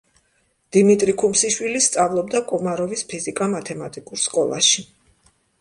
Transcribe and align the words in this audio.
დიმიტრი 0.77 1.13
ქუმსიშვილი 1.23 1.83
სწავლობდა 1.89 2.41
კომაროვის 2.53 3.07
ფიზიკა-მათემატიკურ 3.13 4.23
სკოლაში. 4.27 4.89